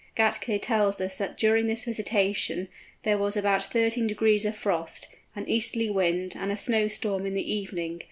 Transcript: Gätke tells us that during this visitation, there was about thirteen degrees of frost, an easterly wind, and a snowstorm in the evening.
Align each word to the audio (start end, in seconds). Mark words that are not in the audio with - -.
Gätke 0.17 0.59
tells 0.59 0.99
us 0.99 1.19
that 1.19 1.37
during 1.37 1.67
this 1.67 1.85
visitation, 1.85 2.69
there 3.03 3.19
was 3.19 3.37
about 3.37 3.65
thirteen 3.65 4.07
degrees 4.07 4.47
of 4.47 4.57
frost, 4.57 5.07
an 5.35 5.47
easterly 5.47 5.91
wind, 5.91 6.33
and 6.35 6.51
a 6.51 6.57
snowstorm 6.57 7.27
in 7.27 7.35
the 7.35 7.53
evening. 7.53 7.99